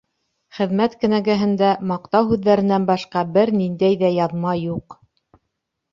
Хеҙмәт 0.59 0.95
кенәгәһендә, 1.03 1.69
маҡтау 1.93 2.27
һүҙҙәренән 2.31 2.89
башҡа, 2.89 3.25
бер 3.39 3.55
ниндәй 3.61 4.03
ҙә 4.05 4.13
яҙма 4.17 4.59
юҡ. 4.65 5.01